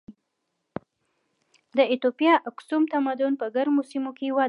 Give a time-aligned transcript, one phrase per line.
[1.77, 4.39] د ایتوپیا اکسوم تمدن په ګرمو سیمو کې وده وکړه.